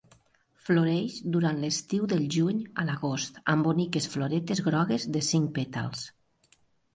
Floreix 0.67 1.17
durant 1.35 1.59
l'estiu 1.63 2.07
del 2.13 2.25
juny 2.35 2.63
a 2.85 2.85
l'agost 2.87 3.37
amb 3.55 3.67
boniques 3.69 4.09
floretes 4.15 4.63
grogues 4.71 5.07
de 5.19 5.23
cinc 5.29 5.55
pètals. 5.61 6.05